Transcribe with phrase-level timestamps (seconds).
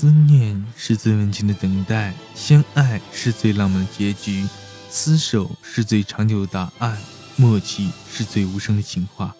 [0.00, 4.46] 思念是最温情的等待，相爱是最浪漫的结局，
[4.88, 6.96] 厮守是最长久的答案，
[7.34, 9.34] 默契是最无声的情话。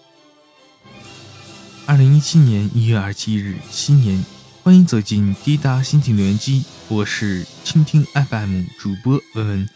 [1.86, 4.24] 二零一七年一月二十七日，新年，
[4.64, 9.68] 欢迎走进滴答心情留言机，我是倾听 FM 主播文文。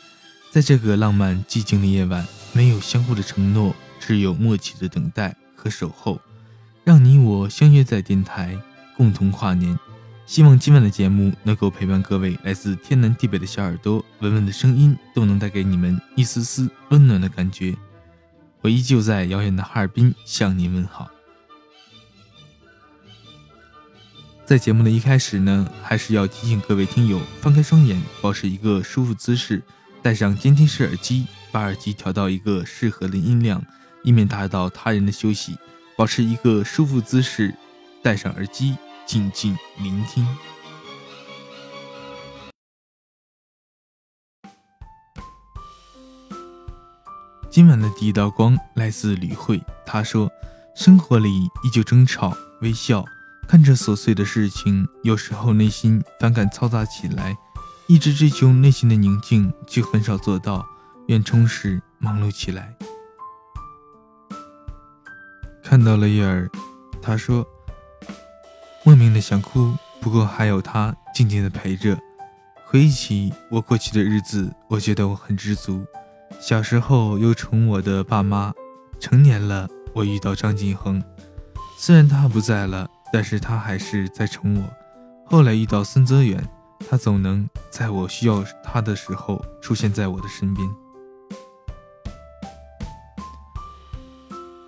[0.51, 6.21] 在这个浪漫寂静的夜晚，没有相互的承诺，只有默契的等待和守候，
[6.83, 8.59] 让你我相约在电台，
[8.97, 9.79] 共同跨年。
[10.25, 17.77] 希望今晚的节目能够陪伴各位来自天南地北的小耳朵，文文的声音都能带给你们一丝丝温暖的感觉。
[18.63, 21.11] 我依旧在遥远的哈尔滨向您问好。
[24.47, 29.63] 在节目的一开始呢，还是要提醒各位听友放开双眼，保持一个舒服姿势，
[30.01, 33.63] 戴上监听式耳机，把耳机调到一个适合的音量，
[34.03, 35.59] 以免打扰到他人的休息。
[35.97, 37.55] 保持一个舒服姿势，
[38.03, 38.77] 戴上耳机。
[39.07, 40.27] 静静聆听。
[47.51, 50.31] 今晚的第一道光来自吕慧，她说
[50.75, 53.05] ：“生活里依旧争吵、微笑，
[53.47, 57.37] 看着琐碎的事情，有时候内心反感嘈杂起来。
[57.89, 60.67] 一直追求内心的宁静，却很少做到。
[61.09, 62.75] 愿充实忙碌起来。”
[65.63, 66.49] 看到了叶儿，
[67.03, 67.47] 他说。
[68.85, 71.97] 莫名的想哭，不过还有他静静的陪着。
[72.65, 75.85] 回忆起我过去的日子，我觉得我很知足。
[76.41, 78.53] 小时候又宠我的爸妈，
[78.99, 81.01] 成年了我遇到张晋恒，
[81.79, 84.69] 虽然他不在了，但是他还是在宠我。
[85.25, 86.45] 后来遇到孙泽远，
[86.91, 90.69] 他总能在我需要他的时候出现在我的身边。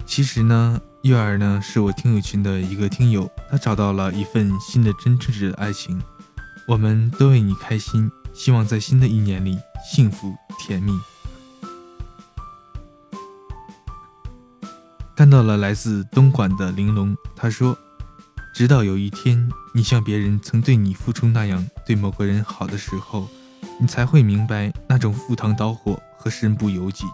[0.06, 0.81] 其实呢。
[1.04, 6.00] 月儿呢，是我听友群的一个听友，他找到了一份新的真挚的爱情，
[6.66, 10.98] 我们都为你开心，希望在新的一年里幸福甜蜜。
[15.15, 17.76] 看到了来自东莞的玲珑，他说
[18.56, 23.28] ：“直到有一天，你像别人曾对你付出那样对某个人好的时候，
[23.78, 27.04] 你才会明白那种赴汤蹈火和身不由己。”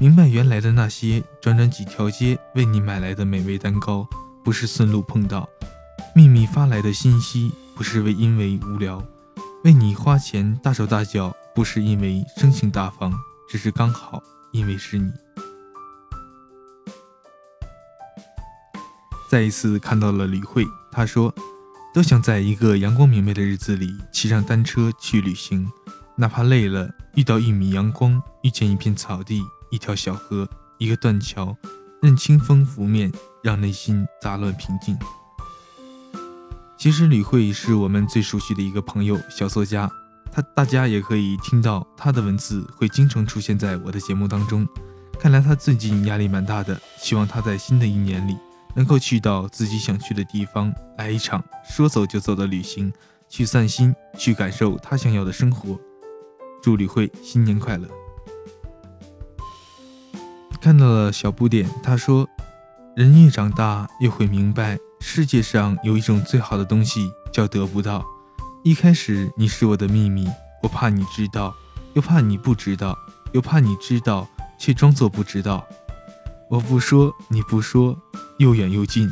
[0.00, 4.06] 明白，原来的那些转转几条街为你买来的美味蛋糕，
[4.44, 5.42] 不是顺路碰到；
[6.14, 9.02] 秘密发来的信息，不是为因为无聊；
[9.64, 13.12] 为你花钱大手大脚，不是因为生性大方，
[13.50, 14.22] 只是刚好
[14.52, 15.10] 因为是你。
[19.28, 21.34] 再一次看到了李慧，她说
[21.92, 25.68] ：“都想在一个阳光明媚的日子里，骑上单车去旅行，
[26.14, 30.48] 哪怕累了，遇到一米阳光，遇见一片草地。”一条小河，
[30.78, 31.56] 一个断桥，
[32.02, 33.12] 任清风拂面，
[33.42, 34.96] 让内心杂乱平静。
[36.76, 39.90] 其实李慧是我们最熟悉的一个朋友，小作家。
[40.30, 44.68] 他大家也可以听到他的文字会经常出现在我的节目当中。
[45.18, 48.36] 看来他最近压力蛮大的，希望他在新的一年里
[48.76, 52.92] 能够去到自己想去的地方，来一场说走就走的旅行，
[53.28, 55.80] 去散心，去感受他想要的生活。
[56.62, 57.88] 祝李慧新年快乐！
[60.60, 62.28] 看到了小不点，他说
[62.96, 68.04] ：“人越长大，越会明白，世界上有一种最好的东西叫得不到。
[68.64, 70.28] 一开始你是我的秘密，
[70.62, 71.54] 我怕你知道，
[71.94, 72.98] 又怕你不知道，
[73.32, 75.64] 又怕你知道却装作不知道。
[76.50, 77.96] 我不说，你不说，
[78.38, 79.08] 又远又近。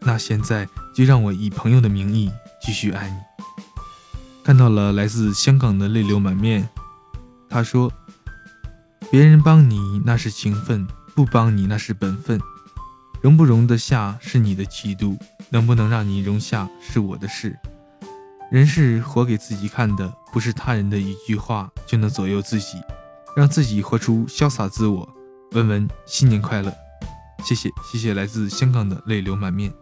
[0.00, 3.16] 那现在就让我以朋友的名义继续爱你。”
[4.42, 6.68] 看到了来自香港的泪流满面，
[7.50, 7.92] 他说。
[9.08, 12.40] 别人帮你那是情分，不帮你那是本分。
[13.22, 15.16] 容不容得下是你的气度，
[15.48, 17.56] 能不能让你容下是我的事。
[18.50, 22.78] 人是活给自己看的，不是他人的一句话就能左右自己，
[23.36, 25.08] 让自己活出潇洒自我。
[25.52, 26.72] 文文，新年快乐！
[27.44, 29.72] 谢谢，谢谢来自香港的泪流满面。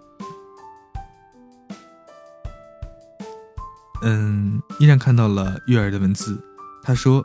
[4.03, 6.39] 嗯，依然看到了月儿的文字，
[6.83, 7.25] 他说。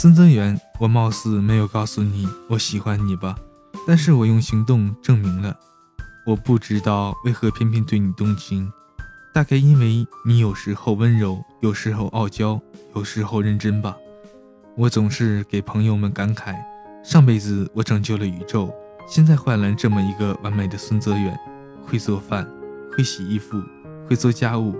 [0.00, 3.34] 孙泽元，我貌似没有告诉你我喜欢你吧，
[3.84, 5.58] 但是我用行动证明了。
[6.24, 8.72] 我不知道为何偏偏对你动情，
[9.34, 12.60] 大概因为你有时候温柔，有时候傲娇，
[12.94, 13.96] 有时候认真吧。
[14.76, 16.54] 我总是给朋友们感慨，
[17.02, 18.72] 上辈子我拯救了宇宙，
[19.08, 21.36] 现在换来这么一个完美的孙泽远，
[21.84, 22.48] 会做饭，
[22.96, 23.60] 会洗衣服，
[24.08, 24.76] 会做家务，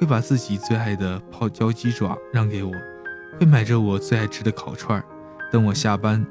[0.00, 2.72] 会把自己最爱的泡椒鸡爪让给我。
[3.38, 5.04] 会买着我最爱吃的烤串儿，
[5.50, 6.24] 等我下班。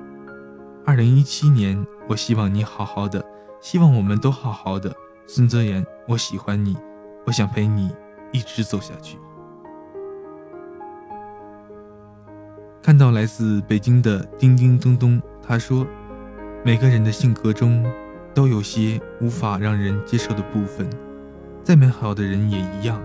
[0.85, 3.23] 二零一七年，我希望你好好的，
[3.59, 4.93] 希望我们都好好的。
[5.27, 6.75] 孙泽言，我喜欢你，
[7.25, 7.91] 我想陪你
[8.31, 9.17] 一直走下去。
[12.81, 15.85] 看到来自北京的叮叮咚咚，他说
[16.65, 17.85] ：“每个人的性格中
[18.33, 20.89] 都有些无法让人接受的部分，
[21.63, 22.99] 再美好的人也一样，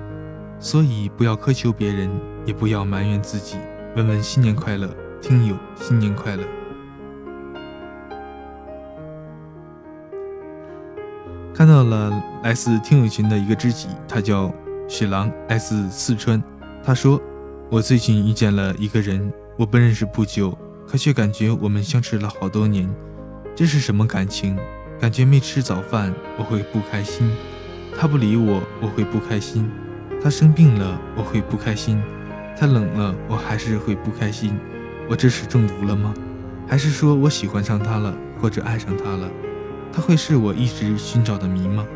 [0.58, 2.10] 所以不要苛求别人，
[2.46, 3.58] 也不要埋怨自己。”
[3.96, 6.42] 文文新年快乐，听友新年快乐。
[11.54, 12.12] 看到了
[12.42, 14.52] 来自听友群的一个知己，他叫
[14.86, 16.42] 雪狼，来自四川。
[16.84, 17.18] 他说
[17.72, 20.54] ：“我最近遇见了一个人。”我不认识不久，
[20.86, 22.86] 可却感觉我们相识了好多年。
[23.54, 24.58] 这是什么感情？
[25.00, 27.34] 感觉没吃早饭我会不开心，
[27.98, 29.70] 他不理我我会不开心，
[30.22, 31.98] 他生病了我会不开心，
[32.58, 34.58] 他冷了我还是会不开心。
[35.08, 36.14] 我这是中毒了吗？
[36.66, 39.30] 还是说我喜欢上他了，或者爱上他了？
[39.92, 41.86] 他会是我一直寻找的谜吗？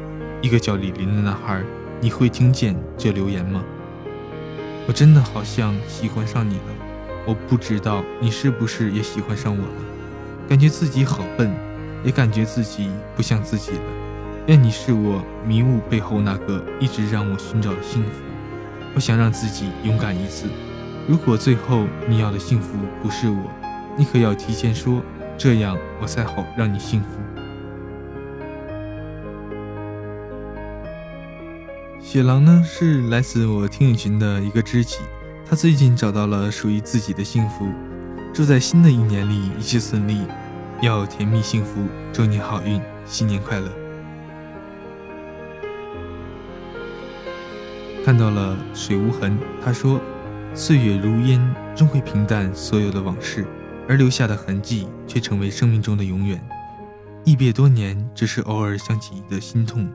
[0.43, 1.63] 一个叫李林的男孩，
[2.01, 3.65] 你会听见这留言吗？
[4.87, 6.63] 我真的好像喜欢上你了。
[7.27, 9.85] 我不知道你是不是也喜欢上我了，
[10.49, 11.51] 感觉自己好笨，
[12.05, 13.81] 也感觉自己不像自己了。
[14.47, 18.30] 愿你是我迷雾背后那个一直让我寻找的幸福。
[18.95, 20.47] 我想让自己勇敢一次。
[21.09, 23.51] 如果最后你要的幸福不是我，
[23.97, 25.03] 你可要提前说，
[25.37, 27.07] 这样我才好让你幸福。
[32.01, 34.99] 雪狼呢，是来自我听友群的一个知己。
[35.49, 37.69] 他最近找到了属于自己的幸福，
[38.33, 40.25] 祝在新的一年里一切顺利，
[40.81, 43.80] 要甜蜜幸福，祝你好运，新年快乐。
[48.11, 50.01] 看到了水无痕，他说
[50.53, 51.41] ：“岁月如烟，
[51.77, 53.47] 终会平淡所有的往事，
[53.89, 56.45] 而留下的痕迹却成为生命中的永远。
[57.25, 59.89] 一别多年，只是偶尔想起的心痛。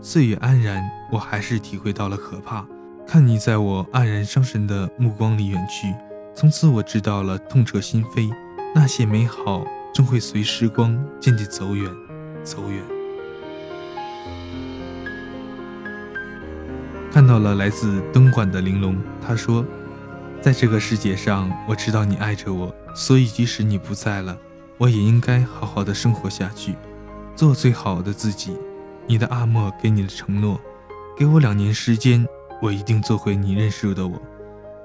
[0.00, 0.82] 岁月安然，
[1.12, 2.66] 我还是体会到了可怕。”
[3.06, 5.94] 看你在我黯然伤神的目光里远去，
[6.34, 8.34] 从此我知道了痛彻心扉。
[8.74, 9.64] 那些美好
[9.94, 11.88] 终会随时光渐渐走远，
[12.42, 12.82] 走远。
[17.10, 19.66] 看到了来自东莞的玲珑，他说
[20.40, 24.38] ：“在这个世界上，我知道你爱着我，所以即使你不在了，
[24.78, 26.76] 我也应该好好的生活下去，
[27.34, 28.56] 做最好的自己。”
[29.08, 30.60] 你的阿莫给你的承诺，
[31.18, 32.24] 给我两年时间。
[32.62, 34.20] 我一定做回你认识的我，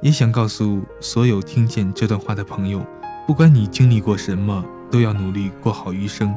[0.01, 2.83] 也想告诉所有听见这段话的朋友，
[3.27, 6.33] 不管你经历过什么，都要努力过好余生，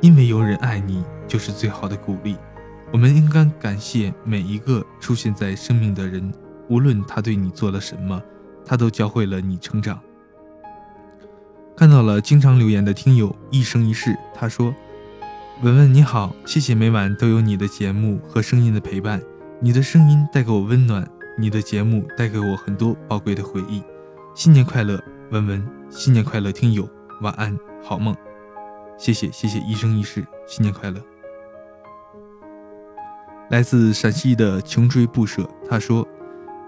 [0.00, 2.36] 因为有人爱你就是最好的鼓励。
[2.92, 6.32] 我们应该感谢每一个出现在生命的人，
[6.68, 8.20] 无论他对你做了什么，
[8.64, 10.00] 他都教会了你成长。
[11.76, 14.74] 看到了经常留言的听友一生一世，他说
[15.62, 19.20] ：“文文你好，谢谢每晚都有你的节目和声音的陪伴。”
[19.60, 21.04] 你的声音带给我温暖，
[21.36, 23.82] 你的节目带给我很多宝贵的回忆。
[24.34, 25.02] 新年快乐，
[25.32, 25.68] 文文！
[25.90, 26.88] 新年快乐，听友，
[27.22, 28.16] 晚安，好梦。
[28.96, 31.17] 谢谢，谢谢一生一世，新年快乐。
[33.50, 36.06] 来自陕西的穷追不舍，他说，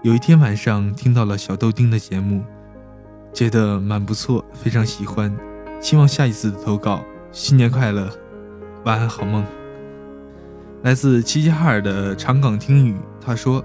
[0.01, 2.43] 有一天晚上听到了小豆丁的节目，
[3.31, 5.31] 觉得蛮不错，非常喜欢，
[5.79, 7.03] 希望下一次的投稿。
[7.31, 8.09] 新年快乐，
[8.83, 9.45] 晚安，好梦。
[10.81, 13.63] 来自齐齐哈尔的长岗听雨，他说：“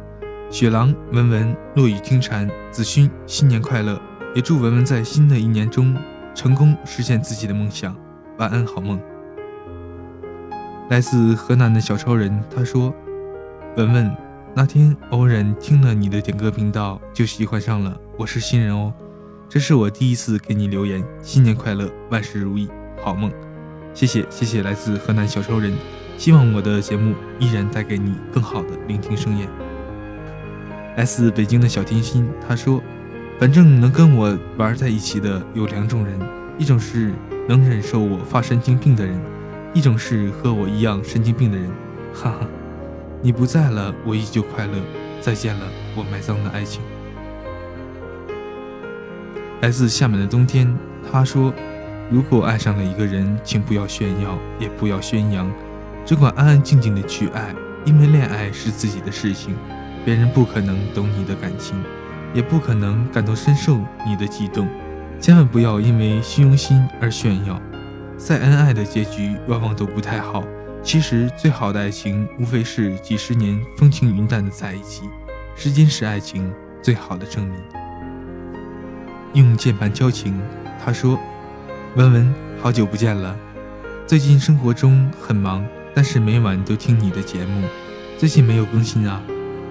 [0.52, 3.98] 雪狼文文落雨听蝉，子勋新年快乐！
[4.34, 5.96] 也祝文文在新的一年中
[6.34, 7.96] 成功实现自己的梦想，
[8.36, 9.00] 晚安好梦。”
[10.90, 12.94] 来自河南的小超人，他说
[13.76, 14.10] ：“文文，
[14.54, 17.94] 那天偶然听了你的点歌频道，就喜欢上了。
[18.16, 18.90] 我是新人哦，
[19.50, 22.70] 这是我第一次给你留言，新年快乐，万事如意，
[23.04, 23.30] 好梦。
[23.92, 25.76] 谢谢谢谢，来自河南小超人。”
[26.16, 29.46] 希望我的节目依然带给你更好的聆听盛宴。
[30.96, 32.82] 来自北京的小甜心，他说
[33.38, 36.18] ：“反正能跟我玩在一起的有两种人，
[36.56, 37.12] 一种是
[37.46, 39.20] 能忍受我发神经病的人，
[39.74, 41.70] 一种是和我一样神经病的人。”
[42.14, 42.48] 哈哈，
[43.22, 44.72] 你不在了，我依旧快乐。
[45.20, 46.82] 再见了，我埋葬的爱情。
[49.60, 50.72] 来自厦门的冬天，
[51.10, 51.52] 他说
[52.08, 55.50] ：“如果爱上了一个人，请不要炫耀，也不要宣扬。”
[56.06, 57.52] 只管安安静静的去爱，
[57.84, 59.56] 因为恋爱是自己的事情，
[60.04, 61.74] 别人不可能懂你的感情，
[62.32, 64.68] 也不可能感同身受你的激动。
[65.18, 67.60] 千万不要因为虚荣心而炫耀，
[68.16, 70.44] 再恩爱的结局往往都不太好。
[70.86, 75.02] 其实最好的爱情，无非是几十年风轻云淡的在一起。
[75.56, 76.48] 时间是爱情
[76.80, 77.58] 最好的证明。
[79.32, 80.40] 用键盘交情，
[80.78, 81.18] 他说
[81.96, 83.36] ：“文文，好久不见了，
[84.06, 87.66] 最近生活中很忙。”但是每晚都听你的节目，
[88.16, 89.20] 最近没有更新啊，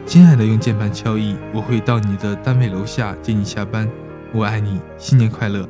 [0.05, 3.89] 亲爱的，用键盘敲一，我会到你的单位楼下接你下班。
[4.33, 5.65] 我爱你，新年快乐。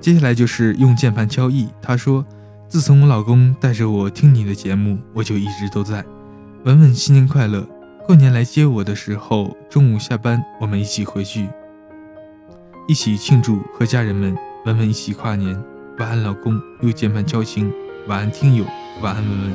[0.00, 2.24] 接下来就是用键盘敲一，他说
[2.70, 6.04] ：“自从我老公带着我听你的节目，我就一直都在。”
[6.62, 7.66] 文文，新年快乐。
[8.06, 11.48] 过年来接我的时候，中午下班，我们一起回去，
[12.86, 15.60] 一起庆祝，和家人们文文一起跨年。
[15.98, 17.72] 晚安，老公，用键盘敲情。
[18.06, 18.64] 晚安，听友，
[19.02, 19.52] 晚安，文文。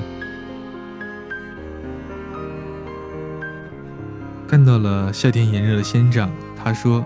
[4.45, 6.29] 看到了夏天炎热的仙长，
[6.62, 7.05] 他说：“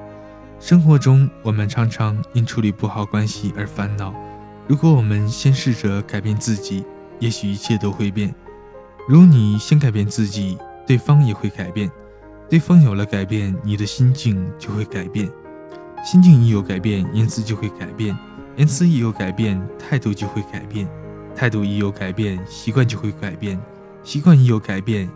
[0.59, 4.11] 生活中我们常常因处理不好关系而烦恼。
[4.69, 6.85] 如果我们先试着改变自己，
[7.19, 8.33] 也许一切都会变。
[9.07, 10.57] 如你先改变自己。”
[10.89, 11.87] 对方也会改变，
[12.49, 15.29] 对方有了改变，你的心境就会改变，
[16.03, 18.17] 心境一有改变，言辞就会改变，
[18.57, 20.89] 言辞一有改变，态度就会改变，
[21.35, 23.61] 态度一有改变，习惯就会改变，
[24.03, 25.07] 习惯一有改变，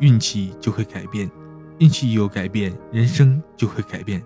[0.00, 1.30] 运气就会改变，
[1.78, 4.20] 运气一有改变，人生就会改变。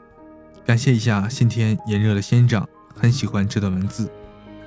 [0.64, 4.10] 感谢一下先天炎热的仙长，很喜欢这段文字。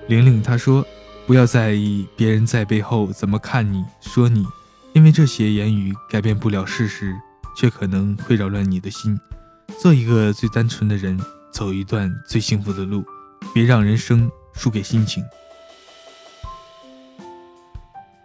[0.08, 0.86] 玲玲她说
[1.25, 4.46] ：“不要在意别人在背后怎么看你，说你。”
[4.93, 7.15] 因为这些言语改变不了事实，
[7.55, 9.17] 却可能会扰乱你的心。
[9.79, 11.17] 做一个最单纯的人，
[11.53, 13.05] 走一段最幸福的路，
[13.53, 15.24] 别让人生输给心情。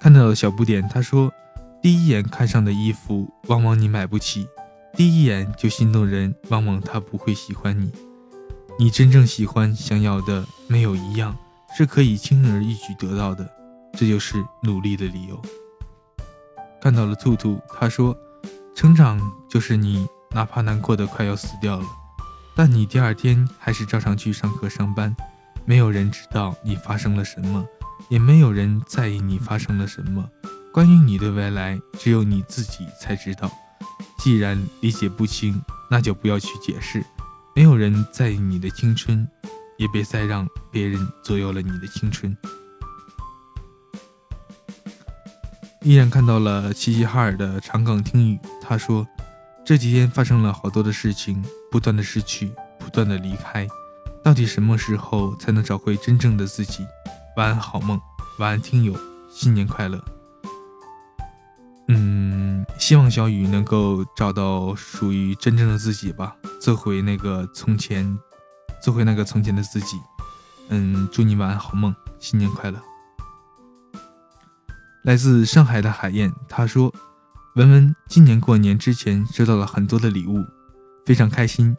[0.00, 1.32] 看到了小不点，他说
[1.80, 4.44] ：“第一眼看上的衣服，往往你买不起；
[4.96, 7.92] 第一眼就心动人，往往他不会喜欢你。
[8.76, 11.36] 你真正喜欢、想要的，没有一样
[11.76, 13.46] 是可以轻而易举得到的。
[13.92, 15.40] 这就是努力的理由。”
[16.80, 18.16] 看到了兔兔，他说
[18.74, 21.86] ：“成长就是你哪怕难过的快要死掉了，
[22.54, 25.14] 但你第二天还是照常去上课上班。
[25.64, 27.66] 没有人知道你发生了什么，
[28.08, 30.26] 也没有人在意你发生了什么。
[30.72, 33.50] 关于你的未来，只有你自己才知道。
[34.18, 37.04] 既然理解不清，那就不要去解释。
[37.54, 39.26] 没有人在意你的青春，
[39.78, 42.36] 也别再让别人左右了你的青春。”
[45.82, 48.38] 依然看到了齐齐哈尔的长岗听雨。
[48.60, 49.06] 他说
[49.64, 53.68] ：“这几天发生了好多的事情，不断的失去，不断的离开，
[54.24, 56.84] 到底什么时候才能找回真正的自己？”
[57.36, 58.00] 晚安，好梦。
[58.38, 58.98] 晚安，听友，
[59.30, 60.04] 新年快乐。
[61.88, 68.18] 嗯，希望小雨能够找到属于真正的自己吧，做回那个从前，
[68.86, 70.00] 做回那个从前的自己。
[70.68, 72.80] 嗯，祝你晚安，好梦，新年快乐。
[75.02, 76.94] 来自上海的海燕，他说
[77.56, 80.44] ：“文文今年过年之前收到了很多的礼物，
[81.04, 81.76] 非常开心。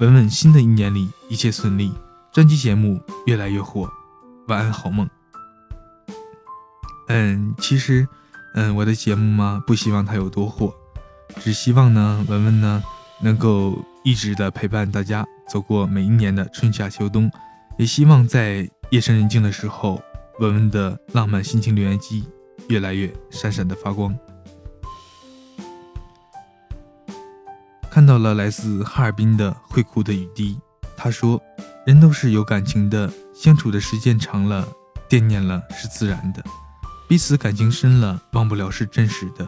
[0.00, 1.94] 文文新的一年里一切顺利，
[2.32, 3.88] 专辑节目越来越火。
[4.48, 5.08] 晚安，好梦。”
[7.06, 8.08] 嗯，其实，
[8.54, 10.74] 嗯，我的节目嘛，不希望它有多火，
[11.38, 12.82] 只希望呢，文文呢
[13.20, 17.30] 能够一直的陪伴大家走过每一年的春夏秋冬，
[17.78, 20.02] 也希望在夜深人静的时候，
[20.40, 22.24] 文文的浪漫心情留言机。
[22.70, 24.16] 越来越闪闪的发光。
[27.90, 30.58] 看到了来自哈尔滨的会哭的雨滴，
[30.96, 31.38] 他说
[31.84, 34.66] ：“人都是有感情的，相处的时间长了，
[35.10, 36.42] 惦念了是自然的，
[37.06, 39.46] 彼此感情深了，忘不了是真实的。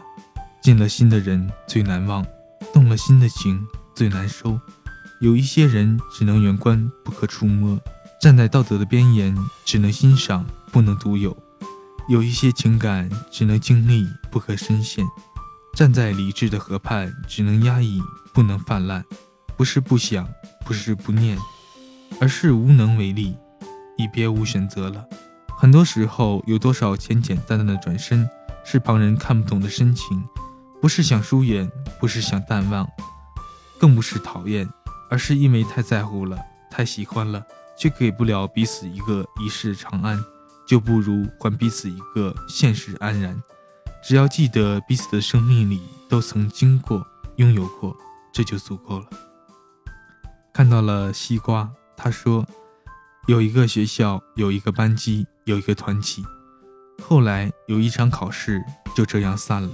[0.61, 2.23] 进了心的人最难忘，
[2.71, 4.59] 动了心的情最难收。
[5.19, 7.79] 有一些人只能远观不可触摸，
[8.21, 11.35] 站在道德的边沿，只能欣赏不能独有。”
[12.07, 15.05] 有一些情感只能经历，不可深陷；
[15.75, 18.01] 站在理智的河畔，只能压抑，
[18.33, 19.03] 不能泛滥。
[19.57, 20.25] 不是不想，
[20.65, 21.37] 不是不念，
[22.21, 23.35] 而是无能为力，
[23.97, 25.03] 已别无选择了。
[25.57, 28.29] 很多时候，有多少简简单单的转身，
[28.63, 30.23] 是旁人看不懂的深情。
[30.79, 31.69] 不是想疏远，
[31.99, 32.87] 不是想淡忘，
[33.77, 34.69] 更不是讨厌，
[35.09, 36.37] 而是因为太在乎了，
[36.69, 37.45] 太喜欢了，
[37.77, 40.23] 却给不了彼此一个一世长安。
[40.67, 43.41] 就不如还彼此一个现实安然。
[44.03, 47.95] 只要记得彼此的生命里都曾经过、拥有过，
[48.33, 49.07] 这就足够了。
[50.53, 52.45] 看到了西瓜，他说
[53.27, 56.25] ：“有一个学校，有一个班级，有一个团体。
[57.01, 58.61] 后来有一场考试，
[58.93, 59.69] 就这样散了。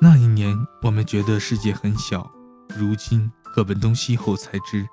[0.00, 2.30] 那一年，我们觉得世界很小。
[2.76, 4.86] 如今各奔东西后才知，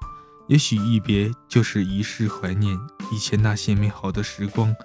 [0.48, 2.78] 也许一别就是一世怀念
[3.12, 4.76] 以前那些美好的时光。”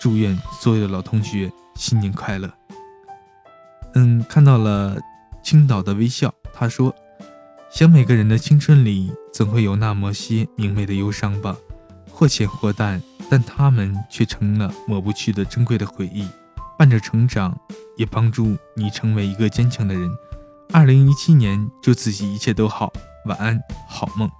[0.00, 2.48] 祝愿所有的老同学新年快乐。
[3.94, 4.96] 嗯，看到了
[5.42, 6.94] 青岛的微笑，他说
[7.68, 11.56] ：“想每个人的青春里，总会有那么些明媚的忧伤吧，
[12.12, 16.28] 或浅或淡，但他们却成了抹不去的珍贵的回忆，
[16.78, 17.58] 伴着成长，
[17.96, 20.08] 也帮助你成为一个坚强的人。
[20.70, 22.92] 二零一七年，祝自己一切都好，
[23.24, 23.58] 晚安，
[23.88, 24.30] 好梦。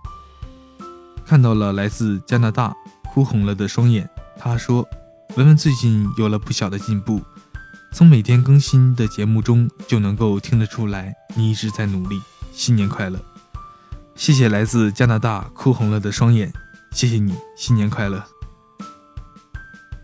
[1.24, 2.74] 看到了来自加拿大
[3.10, 4.08] 哭红了的双眼，
[4.38, 4.86] 他说
[5.36, 7.22] ：“文文最近有了不小的进步，
[7.92, 12.20] 从每天更新的节目中就能够听得出来，你一直在努力。
[12.52, 13.18] 新年快乐！
[14.14, 16.52] 谢谢来自加拿大哭红了的双眼，
[16.92, 18.22] 谢谢你，新年快乐。”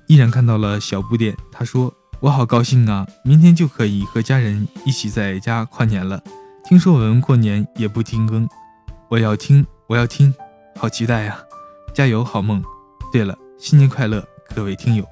[0.09, 1.93] 依然看到了小不点，他说。
[2.25, 3.07] 我好高兴啊！
[3.23, 6.23] 明天就可以和家人一起在家跨年了。
[6.64, 8.49] 听说文文过年也不停更，
[9.11, 10.35] 我要听，我要听，
[10.75, 11.38] 好期待呀！
[11.93, 12.64] 加油，好梦。
[13.12, 14.26] 对了，新年快乐，
[14.57, 15.07] 各位听友。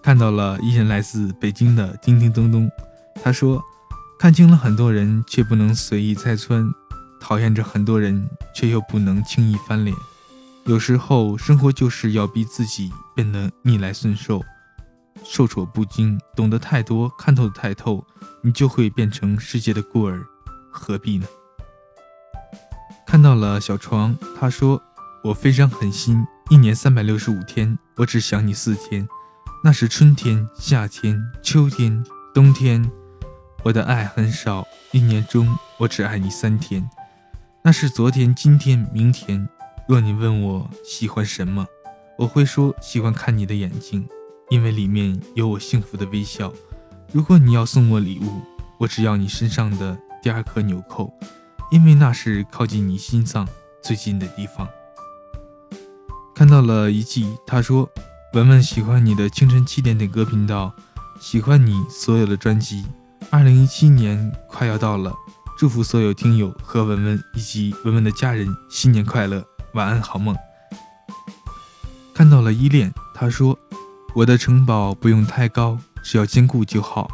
[0.00, 2.70] 看到了一人来自北京的叮叮咚咚，
[3.20, 3.60] 他说
[4.16, 6.62] ：“看清了很多人，却不能随意拆穿；
[7.20, 9.96] 讨厌着很多人，却又不能轻易翻脸。”
[10.66, 14.42] 有时候，生活就是要逼自己变得逆来顺受，
[15.22, 16.18] 受挫不惊。
[16.34, 18.02] 懂得太多，看透的太透，
[18.42, 20.24] 你就会变成世界的孤儿，
[20.72, 21.26] 何必呢？
[23.06, 24.82] 看到了小床，他说
[25.24, 29.06] ：“我非常狠心，一年三百六十五天，我只想你四天，
[29.62, 32.02] 那是春天、夏天、秋天、
[32.32, 32.90] 冬天。
[33.64, 36.88] 我的爱很少，一年中我只爱你三天，
[37.62, 39.46] 那是昨天、今天、明天。”
[39.86, 41.66] 若你问我喜欢什么，
[42.16, 44.08] 我会说喜欢看你的眼睛，
[44.48, 46.50] 因为里面有我幸福的微笑。
[47.12, 48.40] 如果你要送我礼物，
[48.80, 51.12] 我只要你身上的第二颗纽扣，
[51.70, 53.46] 因为那是靠近你心脏
[53.82, 54.66] 最近的地方。
[56.34, 57.86] 看到了一季，他说
[58.32, 60.74] ：“文文喜欢你的清晨七点点歌频道，
[61.20, 62.86] 喜欢你所有的专辑。
[63.28, 65.12] 二零一七年快要到了，
[65.58, 70.36] 祝福所有听友和文文以及文文的家人新年快乐。”晚安，好梦。
[72.14, 73.58] 看到了依恋，他说
[74.14, 77.08] ：“我的城堡不用太高，只要坚固就好；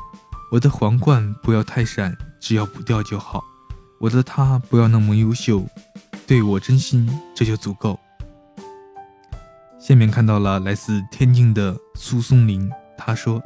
[0.52, 3.40] 我的皇冠不要太闪，只要不掉就好；
[3.98, 5.64] 我的他不要那么优秀，
[6.26, 7.98] 对我真心，这就足够。”
[9.80, 13.42] 下面看到了来自天津的苏松林，他说：“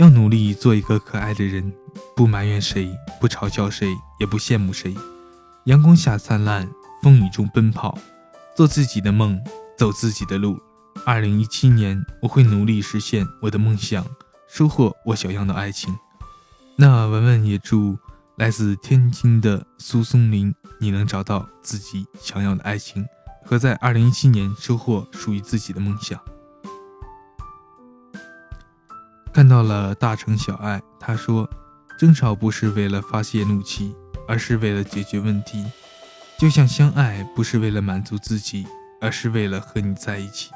[0.00, 1.70] 要努力做一个可爱的人，
[2.16, 3.86] 不埋怨谁，不嘲笑谁，
[4.18, 4.96] 也不羡慕谁。
[5.64, 6.66] 阳光下灿烂，
[7.02, 7.98] 风雨中奔跑。”
[8.58, 9.40] 做自己的梦，
[9.76, 10.60] 走自己的路。
[11.06, 14.04] 二零一七年，我会努力实现我的梦想，
[14.48, 15.96] 收获我想要的爱情。
[16.74, 17.96] 那文文也祝
[18.36, 23.06] 来自天津的苏松林，你能找到自己想要的爱情，
[23.46, 26.20] 和在二零一七年收获属于自己的梦想。
[29.32, 31.48] 看到了大城小爱，他说：
[31.96, 33.94] 争吵不是为了发泄怒气，
[34.26, 35.64] 而是为了解决问题。
[36.38, 38.64] 就像相爱不是为了满足自己，
[39.00, 40.52] 而是为了和你在一起。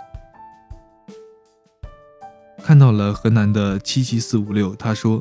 [2.62, 5.20] 看到了河南的七七四五六，他说：“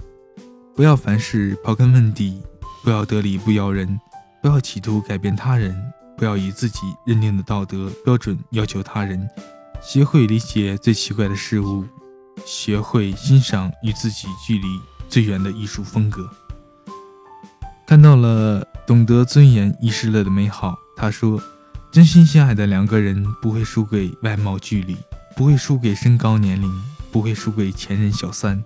[0.75, 2.43] 不要凡事刨根问底，
[2.83, 3.99] 不要得理不饶人，
[4.39, 5.75] 不要企图改变他人，
[6.15, 9.27] 不要以自己认定的道德标准要求他人。
[9.81, 11.83] 学会理解最奇怪的事物，
[12.45, 14.67] 学会欣赏与自己距离
[15.09, 16.29] 最远的艺术风格。”
[17.87, 18.67] 看到了。
[18.91, 20.77] 懂得尊严，遗失了的美好。
[20.97, 21.41] 他说
[21.93, 24.97] ：“真心相爱的两个人，不会输给外貌、距离，
[25.33, 26.69] 不会输给身高、年龄，
[27.09, 28.61] 不会输给前任、小三，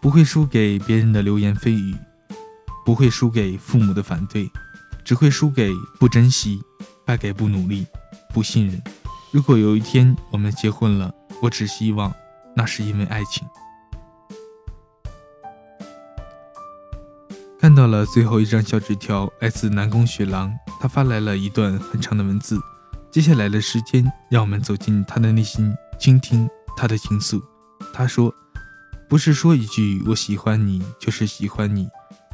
[0.00, 1.96] 不会输给别人的流言蜚语，
[2.86, 4.48] 不会输给父母的反对，
[5.04, 6.62] 只会输给不珍惜，
[7.04, 7.84] 败给不努力、
[8.32, 8.80] 不信任。
[9.32, 12.14] 如果有一天我们结婚了，我只希望
[12.54, 13.44] 那是因为爱情。”
[17.74, 22.56] 看到了最后一张小纸条，来自南宫雪狼，他发来了一段很长的文字。
[23.10, 27.42] 接下来的时间，让我们走进他的内心，倾听他的倾诉。
[27.92, 28.32] 他说
[29.10, 31.88] ：“不是说一句我喜欢你就是喜欢你，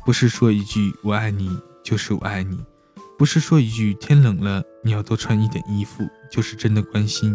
[0.04, 2.62] 不是说一句我爱你就是我爱你，
[3.18, 7.34] 不是说一句天冷了你要多穿一点衣服就是真的关心。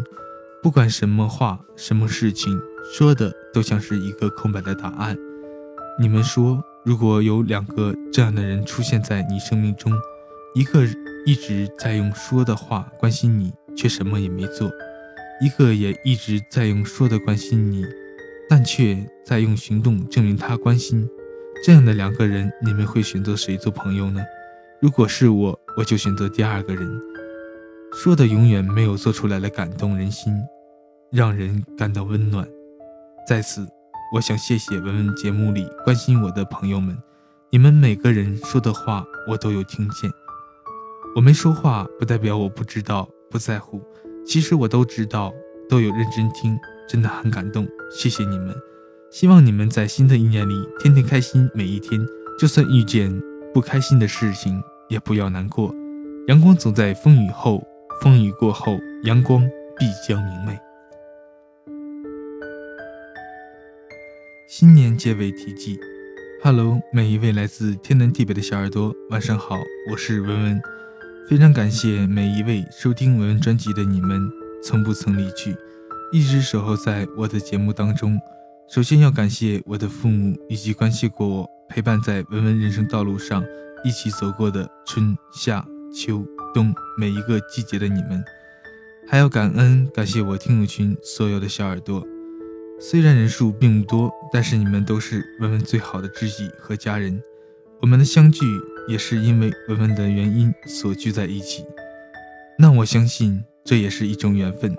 [0.61, 2.55] 不管什么话，什么事情，
[2.93, 5.17] 说的都像是一个空白的答案。
[5.99, 9.91] 你们说。”如果有两个这样的人出现在你生命中，
[10.53, 10.85] 一个
[11.25, 14.69] 一直在用说的话关心你，却什么也没做；
[15.41, 17.83] 一个也一直在用说的关心你，
[18.47, 21.09] 但却在用行动证明他关心。
[21.63, 24.23] 这样的两个人，你们会选择谁做朋友呢？
[24.79, 26.87] 如果是我，我就选择第二个人，
[27.93, 30.31] 说的永远没有做出来的感动人心，
[31.11, 32.47] 让人感到温暖。
[33.27, 33.67] 在此。
[34.13, 36.95] 我想谢谢文文节目里关心我的朋友们，
[37.49, 40.09] 你们每个人说的话我都有听见。
[41.15, 43.81] 我没说话不代表我不知道不在乎，
[44.25, 45.33] 其实我都知道，
[45.67, 47.67] 都有认真听，真的很感动。
[47.91, 48.55] 谢谢你们，
[49.11, 51.99] 希望你们在新的一年里天天开心每一天，
[52.39, 53.11] 就算遇见
[53.53, 55.73] 不开心的事情，也不要难过。
[56.27, 57.63] 阳光总在风雨后，
[58.01, 59.41] 风雨过后，阳光
[59.77, 60.57] 必将明媚。
[64.47, 65.79] 新年结尾题记
[66.43, 69.59] ：Hello，每一位来自天南地北的小耳朵，晚上好，
[69.91, 70.61] 我是文文。
[71.27, 74.21] 非常感谢每一位收听文文专辑的你们，
[74.63, 75.55] 从不曾离去，
[76.11, 78.19] 一直守候在我的节目当中。
[78.69, 83.43] 首先要感谢我的父母以及关系过我、陪伴在文文人生道路上
[83.83, 88.23] 一起走过的春夏秋冬每一个季节的你们，
[89.07, 92.05] 还要感恩感谢我听友群所有的小耳朵。
[92.77, 97.21] 虽然人数并不多，但是你们都是文文最好的知己和家人。
[97.81, 98.45] 我们的相聚
[98.87, 101.63] 也是因为文文的原因所聚在一起。
[102.59, 104.75] 那我相信这也是一种缘分。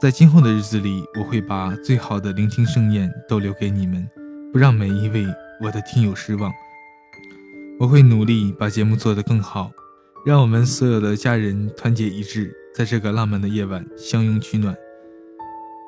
[0.00, 4.08] 在今后的日子里，我会把最好的聆听盛宴都留给你们，
[4.52, 5.26] 不让每一位
[5.60, 6.52] 我的听友失望。
[7.80, 9.72] 我会努力把节目做得更好，
[10.24, 14.76] 让我们所有的家人团结一致，在这个浪漫的夜晚相拥取暖。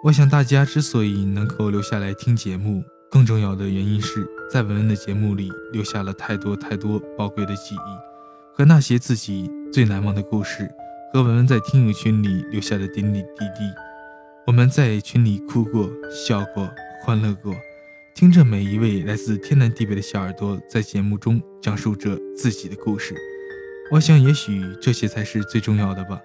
[0.05, 10.71] 我想大家之所以能够留下来听节目，更重要的原因是在文文的节目里留下了太多太多宝贵的记忆，和那些自己最难忘的故事，
[11.13, 13.65] 和文文在听友群里留下的点点滴滴。
[14.47, 16.71] 我们在群里哭过、笑过、
[17.03, 17.53] 欢乐过，
[18.15, 23.17] 听着每一位来自天南地北的小耳朵在节目中讲述着自己的故事。
[23.91, 26.21] 我想，也许这些才是最重要的吧。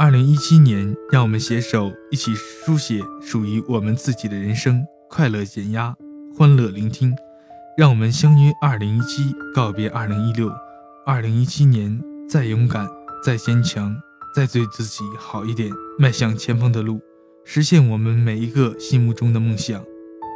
[0.00, 5.94] 二零一七年，让我们携手一起书写属于我们自己的人生，快乐减压，
[6.34, 7.14] 欢乐聆听。
[7.76, 10.50] 让我们相约二零一七，告别二零一六。
[11.04, 12.88] 二零一七年，再勇敢，
[13.22, 13.94] 再坚强，
[14.34, 16.98] 再对自己好一点，迈向前方的路。
[17.44, 19.84] 实现我们每一个心目中的梦想。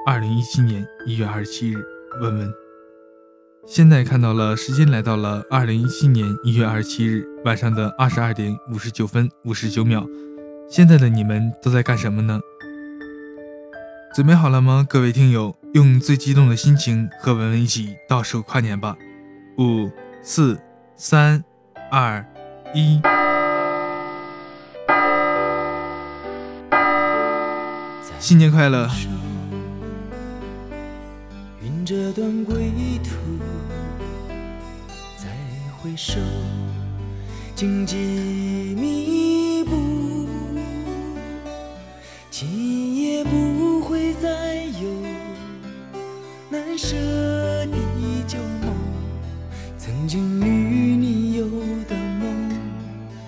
[0.07, 1.83] 二零一七年一月二十七日，
[2.20, 2.53] 文文。
[3.66, 10.07] 现在看到了，时间来到了二零一七年一月二十七日晚上的二十二点五十九分五十九秒。
[10.68, 12.38] 现在的你们都在干什么呢？
[14.14, 15.57] 准备好了吗，各位听友？
[15.72, 18.96] 用最激动的心情和文文一起倒数跨年吧！
[19.59, 19.90] 五、
[20.22, 20.61] 四、
[20.94, 21.42] 三、
[21.90, 22.24] 二、
[22.74, 23.00] 一。
[28.20, 28.88] 新年快乐！
[31.62, 32.70] 云这段归，
[35.85, 36.18] 回首，
[37.55, 37.94] 荆棘
[38.75, 40.27] 密布，
[42.31, 44.88] 今夜不会再有
[46.49, 46.97] 难舍
[47.66, 47.77] 的
[48.27, 48.75] 旧梦，
[49.77, 51.44] 曾经与你有
[51.87, 52.51] 的梦，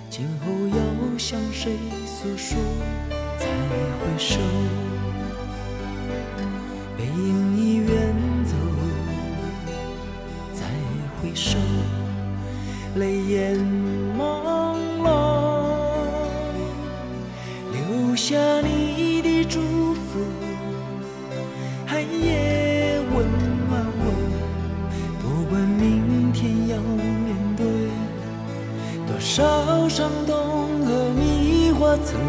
[0.09, 1.73] 今后要向谁
[2.07, 2.57] 诉说？
[3.38, 3.47] 再
[4.01, 4.40] 回首。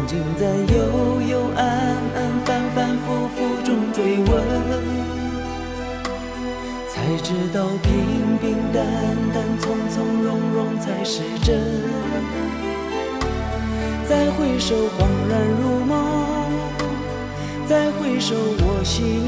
[0.08, 1.66] 经在幽幽暗
[2.16, 4.42] 暗、反反复复中追问。
[6.88, 8.82] 才知道平平淡
[9.34, 11.60] 淡、从从容容才是真。
[14.08, 15.94] 再回首，恍然如梦；
[17.66, 19.27] 再回首，我心